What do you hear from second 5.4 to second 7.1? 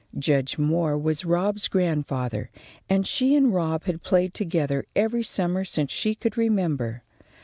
since she could remember.